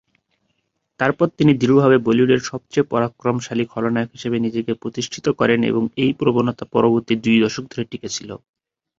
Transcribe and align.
তারপর 0.99 1.27
তিনি 1.37 1.51
দৃঢ়ভাবে 1.55 1.97
বলিউডের 1.99 2.41
সবচেয়ে 2.49 2.89
পরাক্রমশালী 2.91 3.65
খলনায়ক 3.65 4.09
হিসাবে 4.11 4.37
নিজেকে 4.39 4.71
প্রতিষ্ঠিত 4.81 5.25
করেন 5.39 5.59
এবং 5.63 5.83
এই 5.97 6.11
প্রবণতা 6.19 6.65
পরবর্তী 6.73 7.13
দুই 7.23 7.37
দশক 7.43 7.63
ধরে 7.69 7.83
টিকে 7.91 8.09
ছিল। 8.09 8.29